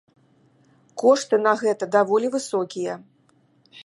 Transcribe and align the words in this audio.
Кошты 1.01 1.39
на 1.47 1.53
гэта 1.61 1.83
даволі 1.99 2.27
высокія. 2.37 2.93